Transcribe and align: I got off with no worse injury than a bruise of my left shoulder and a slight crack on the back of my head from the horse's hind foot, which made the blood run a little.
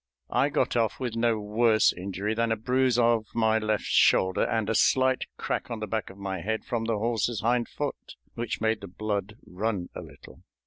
I 0.31 0.49
got 0.49 0.75
off 0.75 0.99
with 0.99 1.15
no 1.15 1.39
worse 1.39 1.93
injury 1.93 2.33
than 2.33 2.51
a 2.51 2.55
bruise 2.55 2.97
of 2.97 3.27
my 3.35 3.59
left 3.59 3.83
shoulder 3.83 4.45
and 4.45 4.67
a 4.67 4.73
slight 4.73 5.25
crack 5.37 5.69
on 5.69 5.79
the 5.79 5.85
back 5.85 6.09
of 6.09 6.17
my 6.17 6.41
head 6.41 6.65
from 6.65 6.85
the 6.85 6.97
horse's 6.97 7.41
hind 7.41 7.69
foot, 7.69 8.15
which 8.33 8.59
made 8.61 8.81
the 8.81 8.87
blood 8.87 9.37
run 9.45 9.89
a 9.93 10.01
little. 10.01 10.41